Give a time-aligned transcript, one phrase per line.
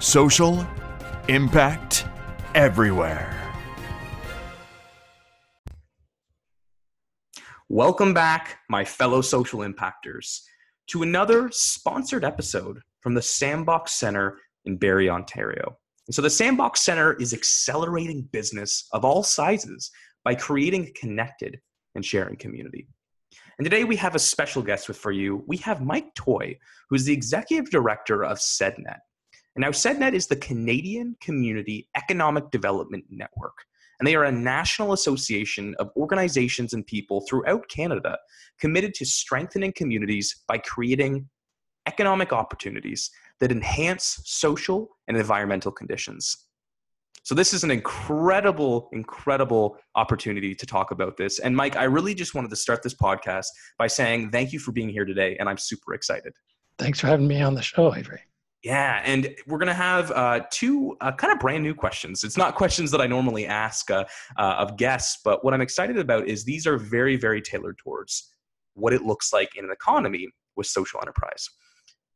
[0.00, 0.66] Social
[1.28, 2.06] impact
[2.54, 3.36] everywhere.
[7.68, 10.40] Welcome back, my fellow social impactors,
[10.86, 15.76] to another sponsored episode from the Sandbox Center in Barrie, Ontario.
[16.06, 19.90] And so, the Sandbox Center is accelerating business of all sizes
[20.24, 21.60] by creating a connected
[21.94, 22.88] and sharing community.
[23.58, 25.44] And today we have a special guest with for you.
[25.46, 26.56] We have Mike Toye,
[26.88, 28.96] who is the executive director of CCEDnet.
[29.60, 33.58] Now, CCEDnet is the Canadian Community Economic Development Network
[34.00, 38.18] and they are a national association of organizations and people throughout Canada
[38.58, 41.28] committed to strengthening communities by creating
[41.86, 46.46] economic opportunities that enhance social and environmental conditions.
[47.22, 51.38] So, this is an incredible, incredible opportunity to talk about this.
[51.38, 54.72] And, Mike, I really just wanted to start this podcast by saying thank you for
[54.72, 56.32] being here today, and I'm super excited.
[56.78, 58.22] Thanks for having me on the show, Avery.
[58.62, 62.24] Yeah, and we're going to have uh, two uh, kind of brand new questions.
[62.24, 64.04] It's not questions that I normally ask uh,
[64.36, 68.30] uh, of guests, but what I'm excited about is these are very, very tailored towards
[68.74, 71.48] what it looks like in an economy with social enterprise.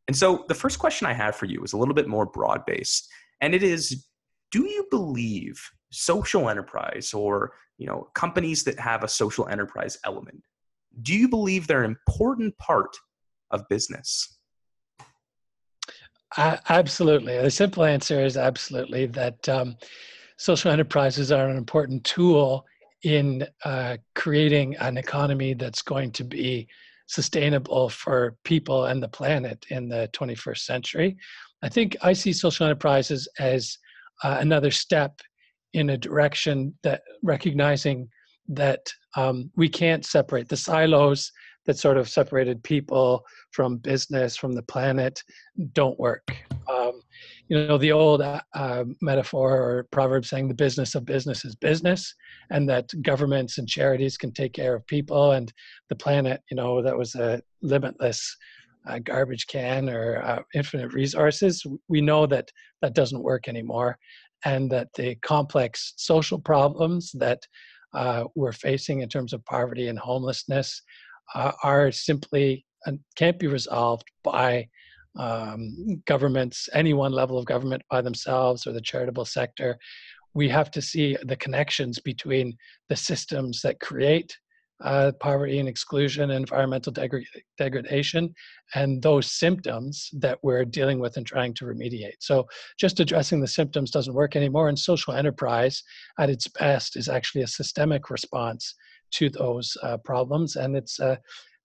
[0.06, 2.66] And so the first question I have for you is a little bit more broad
[2.66, 3.08] based,
[3.40, 4.06] and it is
[4.50, 10.42] do you believe social enterprise or you know companies that have a social enterprise element
[11.02, 12.96] do you believe they're an important part
[13.50, 14.33] of business
[16.36, 17.38] absolutely.
[17.38, 19.76] The simple answer is absolutely that um,
[20.36, 22.64] social enterprises are an important tool
[23.02, 26.66] in uh, creating an economy that's going to be
[27.06, 31.16] sustainable for people and the planet in the 21st century.
[31.62, 33.78] I think I see social enterprises as
[34.22, 35.20] uh, another step
[35.74, 38.08] in a direction that recognizing
[38.48, 41.30] that um, we can't separate the silos
[41.66, 45.22] that sort of separated people from business, from the planet,
[45.72, 46.36] don't work.
[46.68, 47.00] Um,
[47.48, 51.54] you know, the old uh, uh, metaphor or proverb saying the business of business is
[51.54, 52.14] business,
[52.50, 55.52] and that governments and charities can take care of people and
[55.88, 58.36] the planet, you know, that was a limitless
[58.86, 61.64] uh, garbage can or uh, infinite resources.
[61.88, 62.50] We know that
[62.82, 63.98] that doesn't work anymore,
[64.44, 67.40] and that the complex social problems that
[67.94, 70.82] uh, we're facing in terms of poverty and homelessness
[71.34, 74.68] uh, are simply uh, can't be resolved by
[75.16, 79.78] um, governments, any one level of government by themselves or the charitable sector.
[80.34, 82.56] We have to see the connections between
[82.88, 84.36] the systems that create
[84.82, 87.24] uh, poverty and exclusion and environmental degra-
[87.56, 88.34] degradation
[88.74, 92.16] and those symptoms that we're dealing with and trying to remediate.
[92.18, 92.46] So,
[92.78, 94.68] just addressing the symptoms doesn't work anymore.
[94.68, 95.82] And social enterprise,
[96.18, 98.74] at its best, is actually a systemic response
[99.12, 100.56] to those uh, problems.
[100.56, 101.16] And it's, uh,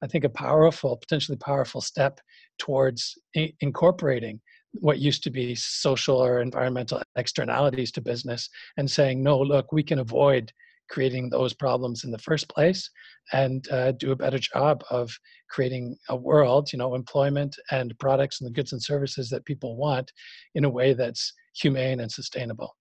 [0.02, 2.20] I think, a powerful, potentially powerful step
[2.58, 4.40] towards I- incorporating
[4.74, 9.84] what used to be social or environmental externalities to business and saying, no, look, we
[9.84, 10.52] can avoid
[10.90, 12.90] creating those problems in the first place
[13.32, 15.12] and uh, do a better job of
[15.50, 19.78] creating a world, you know, employment and products and the goods and services that people
[19.78, 20.12] want
[20.56, 22.76] in a way that's humane and sustainable.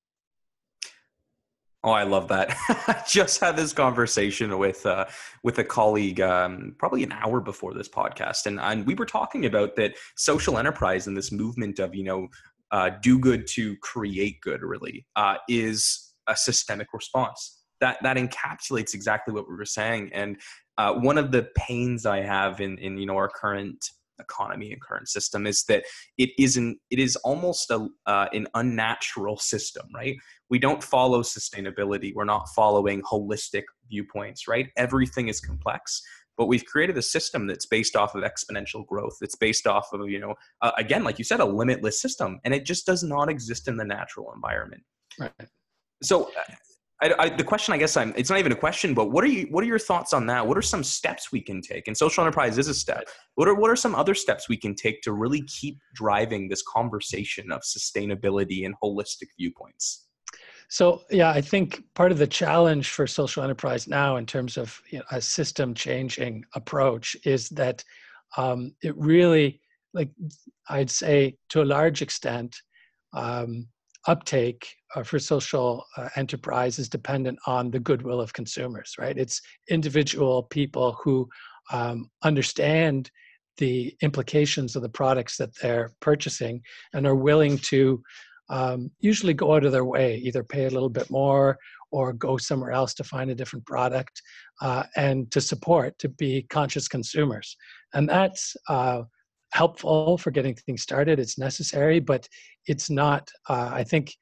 [1.85, 2.57] Oh, I love that.
[2.69, 5.07] I just had this conversation with uh,
[5.45, 9.47] with a colleague um, probably an hour before this podcast, and, and we were talking
[9.47, 12.29] about that social enterprise and this movement of you know
[12.73, 14.63] uh, do good to create good.
[14.63, 20.11] Really, uh, is a systemic response that that encapsulates exactly what we were saying.
[20.13, 20.37] And
[20.79, 23.89] uh, one of the pains I have in in you know our current
[24.21, 25.85] economy and current system is that
[26.17, 30.17] it isn't it is almost a uh, an unnatural system right?
[30.51, 32.15] We don't follow sustainability.
[32.15, 34.69] We're not following holistic viewpoints right?
[34.77, 36.03] Everything is complex
[36.37, 39.17] but we've created a system that's based off of exponential growth.
[39.21, 42.55] It's based off of you know uh, again like you said a limitless system and
[42.55, 44.83] it just does not exist in the natural environment.
[45.19, 45.33] Right.
[46.03, 46.55] So uh,
[47.01, 48.13] I, I, the question, I guess, I'm.
[48.17, 49.47] It's not even a question, but what are you?
[49.51, 50.45] What are your thoughts on that?
[50.45, 51.87] What are some steps we can take?
[51.87, 53.05] And social enterprise is a step.
[53.37, 56.63] What are what are some other steps we can take to really keep driving this
[56.63, 60.09] conversation of sustainability and holistic viewpoints?
[60.69, 64.81] So yeah, I think part of the challenge for social enterprise now, in terms of
[64.91, 67.83] you know, a system changing approach, is that
[68.37, 69.63] um, it really,
[69.95, 70.11] like
[70.69, 72.61] I'd say, to a large extent,
[73.15, 73.69] um,
[74.07, 79.19] uptake uh, for social uh, enterprise is dependent on the goodwill of consumers, right?
[79.19, 81.29] It's individual people who
[81.73, 83.11] um, understand
[83.59, 86.63] the implications of the products that they're purchasing
[86.95, 88.03] and are willing to
[88.51, 91.59] um, usually go out of their way, either pay a little bit more
[91.91, 94.23] or go somewhere else to find a different product
[94.63, 97.57] uh, and to support, to be conscious consumers.
[97.95, 99.03] And that's uh,
[99.53, 101.19] helpful for getting things started.
[101.19, 102.29] It's necessary, but
[102.67, 103.29] it's not.
[103.49, 104.13] Uh, I think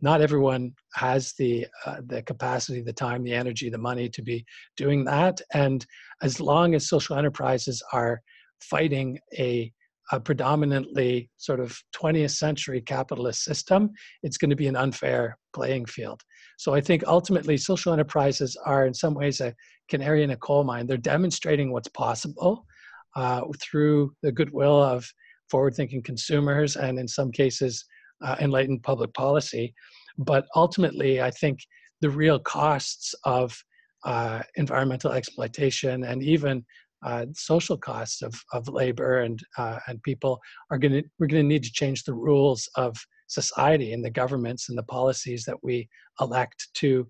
[0.00, 4.44] not everyone has the uh, the capacity, the time, the energy, the money to be
[4.76, 5.40] doing that.
[5.54, 5.84] And
[6.22, 8.20] as long as social enterprises are
[8.60, 9.72] fighting a,
[10.12, 13.90] a predominantly sort of 20th century capitalist system,
[14.22, 16.22] it's going to be an unfair playing field.
[16.58, 19.54] So I think ultimately social enterprises are in some ways a
[19.88, 20.86] canary in a coal mine.
[20.86, 22.66] They're demonstrating what's possible
[23.16, 25.06] uh, through the goodwill of
[25.50, 27.84] forward-thinking consumers and in some cases
[28.24, 29.74] uh, enlightened public policy.
[30.18, 31.60] But ultimately, I think
[32.00, 33.56] the real costs of
[34.04, 36.64] uh, environmental exploitation and even
[37.04, 40.40] uh, social costs of, of labor and uh, and people
[40.70, 42.96] are going to we're going to need to change the rules of
[43.28, 45.88] society and the governments and the policies that we
[46.20, 47.06] elect to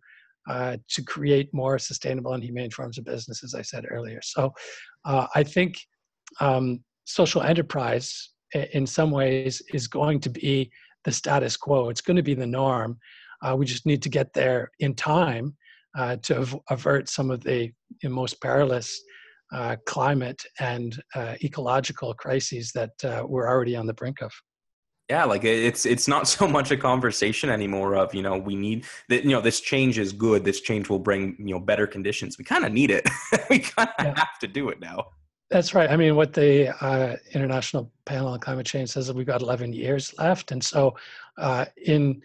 [0.48, 4.20] uh, to create more sustainable and humane forms of business, as I said earlier.
[4.22, 4.52] So,
[5.04, 5.76] uh, I think
[6.40, 8.30] um, social enterprise,
[8.72, 10.70] in some ways, is going to be
[11.04, 11.88] the status quo.
[11.88, 12.98] It's going to be the norm.
[13.42, 15.56] Uh, we just need to get there in time
[15.96, 17.72] uh, to av- avert some of the
[18.04, 19.00] most perilous
[19.52, 24.32] uh, climate and uh, ecological crises that uh, we're already on the brink of.
[25.08, 28.84] Yeah, like it's it's not so much a conversation anymore of you know we need
[29.08, 30.44] that you know this change is good.
[30.44, 32.38] This change will bring you know better conditions.
[32.38, 33.08] We kind of need it.
[33.50, 34.14] we kind of yeah.
[34.16, 35.04] have to do it now.
[35.50, 35.90] That's right.
[35.90, 39.72] I mean, what the uh, International Panel on Climate Change says is we've got 11
[39.72, 40.96] years left, and so
[41.38, 42.20] uh, in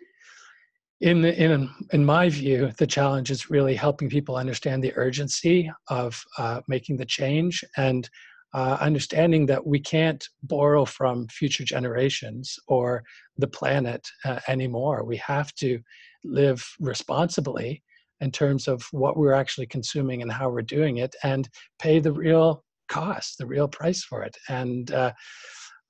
[1.02, 6.24] in in in my view, the challenge is really helping people understand the urgency of
[6.40, 8.10] uh, making the change and
[8.56, 13.04] uh, understanding that we can't borrow from future generations or
[13.38, 15.04] the planet uh, anymore.
[15.04, 15.80] We have to
[16.24, 17.84] live responsibly
[18.20, 21.48] in terms of what we're actually consuming and how we're doing it, and
[21.80, 24.36] pay the real cost, the real price for it.
[24.50, 25.12] And uh,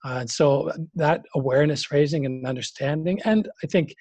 [0.05, 3.93] uh, so that awareness raising and understanding, and I think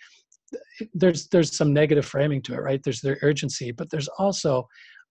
[0.95, 2.83] there's there's some negative framing to it, right?
[2.83, 4.67] There's the urgency, but there's also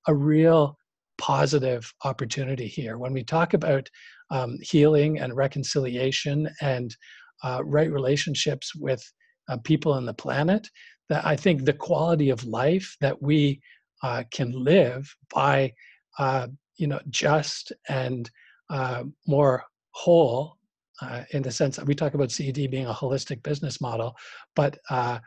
[0.08, 0.78] a real
[1.18, 3.90] positive opportunity here when we talk about
[4.32, 6.96] um, healing and reconciliation and
[7.44, 9.04] uh, right relationships with
[9.50, 10.68] uh, people on the planet.
[11.10, 13.62] That I think the quality of life that we
[14.04, 15.04] uh, can live
[15.34, 15.74] by
[16.20, 16.48] uh,
[16.80, 18.30] you know just and
[18.70, 20.58] uh, more whole
[21.02, 24.16] uh, in the sense that we talk about CED being a holistic business model,
[24.56, 25.20] but uh,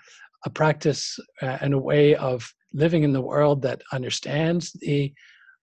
[0.45, 5.13] a practice uh, and a way of living in the world that understands the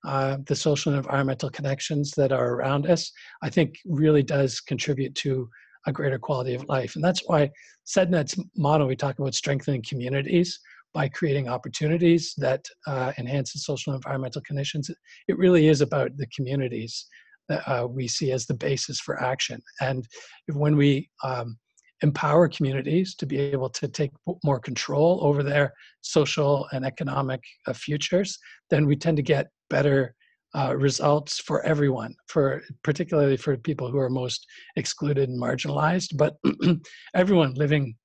[0.07, 5.13] uh, the social and environmental connections that are around us, I think really does contribute
[5.15, 5.49] to
[5.87, 6.95] a greater quality of life.
[6.95, 7.51] And that's why
[7.85, 10.57] CCEDnet's motto, we talk about strengthening communities
[10.93, 14.89] by creating opportunities that uh, enhance the social and environmental conditions.
[15.27, 17.05] It really is about the communities
[17.47, 19.61] that uh, we see as the basis for action.
[19.81, 20.05] And
[20.53, 21.57] when we um,
[22.01, 24.11] empower communities to be able to take
[24.43, 28.37] more control over their social and economic uh, futures,
[28.69, 30.15] then we tend to get better
[30.55, 34.45] uh, results for everyone, for particularly for people who are most
[34.77, 36.37] excluded and marginalized, but
[37.15, 37.95] everyone living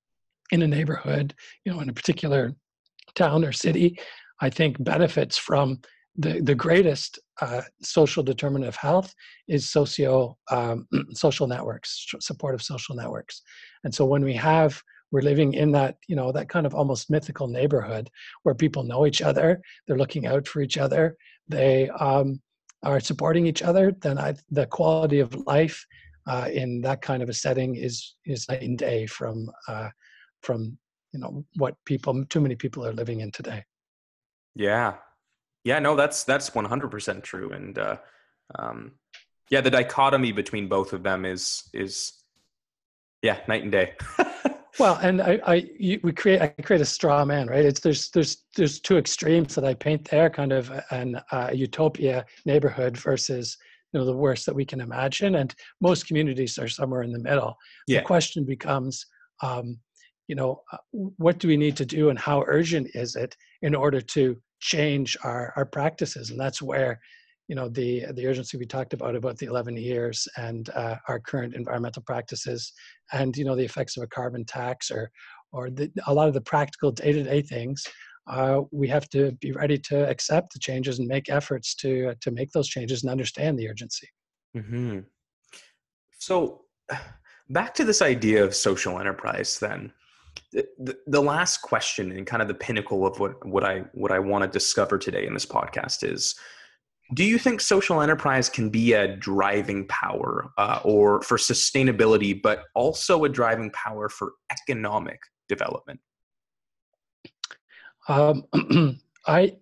[0.51, 1.33] in a neighborhood,
[1.63, 2.51] you know, in a particular
[3.15, 3.97] town or city,
[4.41, 5.79] I think benefits from
[6.17, 9.13] the, the greatest uh, social determinant of health
[9.47, 13.41] is socio um, social networks, supportive social networks.
[13.83, 14.81] And so when we have
[15.11, 18.09] we're living in that you know that kind of almost mythical neighborhood
[18.43, 21.15] where people know each other, they're looking out for each other,
[21.47, 22.41] they um,
[22.83, 23.93] are supporting each other.
[24.01, 25.85] Then I, the quality of life
[26.27, 29.89] uh, in that kind of a setting is is night and day from uh,
[30.41, 30.77] from
[31.15, 33.63] you know what people too many people are living in today.
[34.53, 34.95] Yeah.
[35.63, 37.97] Yeah no that's that's 100% true and uh,
[38.59, 38.91] um,
[39.49, 42.23] yeah the dichotomy between both of them is is
[43.21, 43.93] yeah night and day.
[44.77, 47.63] Well and i i you, we create i create a straw man right?
[47.63, 52.25] It's there's there's there's two extremes that i paint there kind of an uh, utopia
[52.45, 53.57] neighborhood versus
[53.93, 57.23] you know the worst that we can imagine and most communities are somewhere in the
[57.29, 57.55] middle.
[57.87, 57.99] Yeah.
[57.99, 59.05] the question becomes
[59.41, 59.79] um,
[60.27, 63.75] you know, uh, what do we need to do and how urgent is it in
[63.75, 66.31] order to change our, our practices?
[66.31, 66.99] And that's where,
[67.47, 71.19] you know, the, the urgency we talked about, about the 11 years and uh, our
[71.19, 72.73] current environmental practices
[73.13, 75.11] and, you know, the effects of a carbon tax or,
[75.51, 77.83] or the, a lot of the practical day-to-day things,
[78.27, 82.31] uh, we have to be ready to accept the changes and make efforts to, to
[82.31, 84.07] make those changes and understand the urgency.
[84.57, 85.01] Mm-hmm.
[86.17, 86.61] So
[87.49, 89.91] back to this idea of social enterprise then
[90.55, 94.19] the, the last question and kind of the pinnacle of what, what I what I
[94.19, 96.35] want to discover today in this podcast is
[97.13, 102.63] do you think social enterprise can be a driving power uh, or for sustainability but
[102.73, 105.99] also a driving power for economic development?
[108.07, 108.45] Um,
[109.27, 109.53] i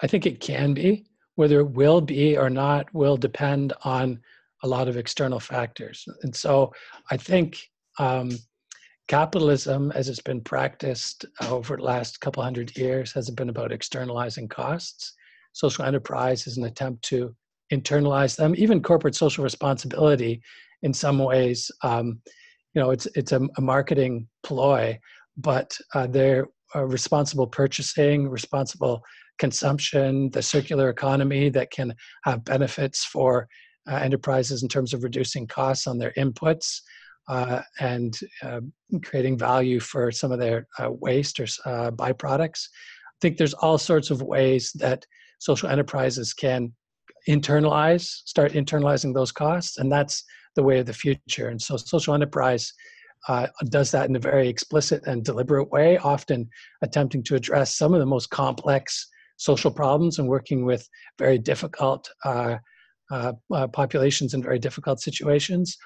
[0.00, 1.04] i think it can be.
[1.34, 4.20] Whether it will be or not will depend on
[4.64, 6.04] a lot of external factors.
[6.22, 6.72] And so
[7.10, 7.60] i think
[7.98, 8.30] um,
[9.08, 14.48] capitalism as it's been practiced over the last couple hundred years has been about externalizing
[14.48, 15.14] costs
[15.58, 17.34] social enterprise is an attempt to
[17.72, 18.54] internalize them.
[18.56, 20.40] Even corporate social responsibility,
[20.82, 22.20] in some ways, um,
[22.74, 24.98] you know, it's it's a, a marketing ploy,
[25.36, 26.46] but uh, they're
[26.76, 29.02] uh, responsible purchasing, responsible
[29.38, 31.92] consumption, the circular economy that can
[32.24, 33.48] have benefits for
[33.90, 36.80] uh, enterprises in terms of reducing costs on their inputs.
[37.28, 38.60] Uh, and uh,
[39.04, 42.68] creating value for some of their uh, waste or uh, byproducts.
[43.06, 45.04] I think there's all sorts of ways that
[45.38, 46.72] social enterprises can
[47.28, 50.24] internalize, start internalizing those costs, and that's
[50.56, 51.48] the way of the future.
[51.48, 52.72] And so, social enterprise
[53.28, 56.48] uh, does that in a very explicit and deliberate way, often
[56.82, 59.06] attempting to address some of the most complex
[59.36, 62.56] social problems and working with very difficult uh,
[63.10, 65.76] uh, uh populations in very difficult situations,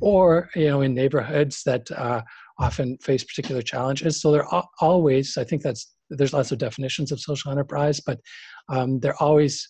[0.00, 2.22] or you know, in neighborhoods that uh,
[2.58, 4.20] often face particular challenges.
[4.20, 4.48] So they're
[4.80, 8.20] always, I think that's there's lots of definitions of social enterprise, but
[8.68, 9.68] um, they're always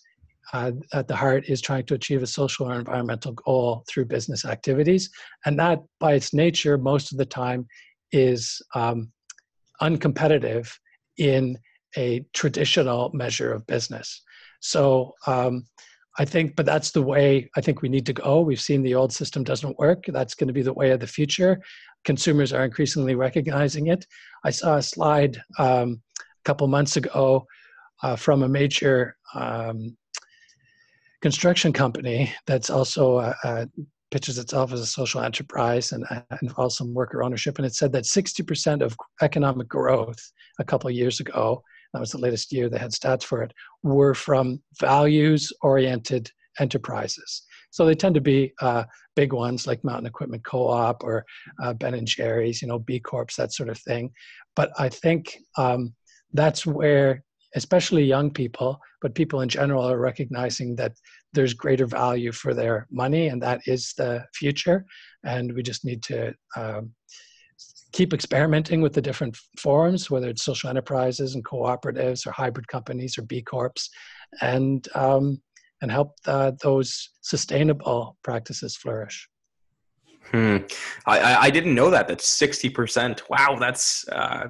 [0.53, 4.45] uh, at the heart is trying to achieve a social or environmental goal through business
[4.45, 5.09] activities.
[5.45, 7.67] And that, by its nature, most of the time
[8.11, 9.11] is um,
[9.81, 10.71] uncompetitive
[11.17, 11.57] in
[11.97, 14.21] a traditional measure of business.
[14.59, 15.65] So um,
[16.17, 18.41] I think, but that's the way I think we need to go.
[18.41, 20.05] We've seen the old system doesn't work.
[20.07, 21.59] That's going to be the way of the future.
[22.05, 24.05] Consumers are increasingly recognizing it.
[24.43, 27.45] I saw a slide um, a couple months ago
[28.01, 29.97] uh, from a major um,
[31.21, 33.65] construction company that's also uh, uh,
[34.11, 37.57] pitches itself as a social enterprise and uh, involves some worker ownership.
[37.57, 41.63] And it said that 60% of economic growth a couple years ago,
[41.95, 47.43] that was the latest year they had stats for it, were from values oriented enterprises.
[47.71, 48.83] So they tend to be uh,
[49.15, 51.25] big ones like Mountain Equipment Co-op or
[51.63, 54.11] uh, Ben and Jerry's, you know, B Corps, that sort of thing.
[54.57, 55.93] But I think um,
[56.33, 57.23] that's where
[57.55, 60.93] especially young people but people in general are recognizing that
[61.33, 64.85] there's greater value for their money and that is the future
[65.23, 66.91] and we just need to um,
[67.95, 73.17] keep experimenting with the different forms whether it's social enterprises and cooperatives or hybrid companies
[73.17, 73.89] or b corps
[74.41, 75.41] and um,
[75.81, 79.29] and help uh, those sustainable practices flourish
[80.31, 80.57] hmm.
[81.05, 84.47] I, I didn't know that that's 60% wow that's uh,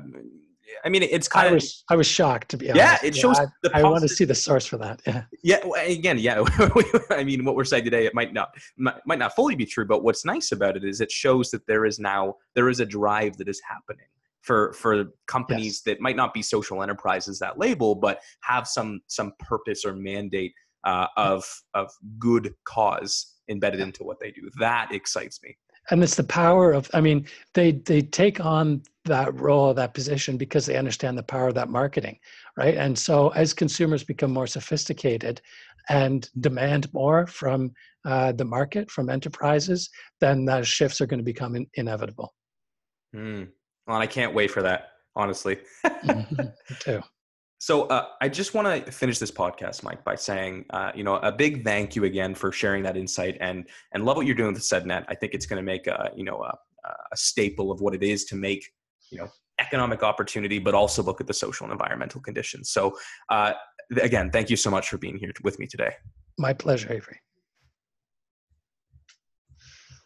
[0.83, 3.03] I mean, it's kind I was, I was shocked to be honest.
[3.03, 3.39] Yeah, it shows.
[3.39, 5.01] Yeah, I, I want to see the source for that.
[5.05, 5.23] Yeah.
[5.43, 5.57] Yeah.
[5.85, 6.43] Again, yeah.
[7.09, 10.03] I mean, what we're saying today, it might not might not fully be true, but
[10.03, 13.37] what's nice about it is it shows that there is now there is a drive
[13.37, 14.07] that is happening
[14.41, 15.81] for for companies yes.
[15.81, 20.53] that might not be social enterprises that label, but have some some purpose or mandate
[20.83, 23.87] uh, of of good cause embedded yeah.
[23.87, 24.49] into what they do.
[24.59, 25.57] That excites me
[25.91, 30.37] and it's the power of i mean they they take on that role that position
[30.37, 32.17] because they understand the power of that marketing
[32.57, 35.41] right and so as consumers become more sophisticated
[35.89, 37.71] and demand more from
[38.05, 39.89] uh, the market from enterprises
[40.19, 42.33] then those shifts are going to become in, inevitable
[43.15, 43.47] mm.
[43.87, 46.45] well i can't wait for that honestly mm-hmm.
[46.79, 47.01] too
[47.59, 51.15] so uh, I just want to finish this podcast, Mike, by saying, uh, you know,
[51.15, 54.53] a big thank you again for sharing that insight and and love what you're doing
[54.53, 55.05] with CCEDnet.
[55.07, 56.57] I think it's going to make a you know a,
[56.87, 58.69] a, staple of what it is to make
[59.09, 62.69] you know economic opportunity, but also look at the social and environmental conditions.
[62.71, 62.97] So
[63.29, 63.53] uh,
[64.01, 65.93] again, thank you so much for being here with me today.
[66.37, 67.19] My pleasure, Avery.